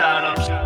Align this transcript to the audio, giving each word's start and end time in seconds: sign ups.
sign 0.00 0.24
ups. 0.24 0.59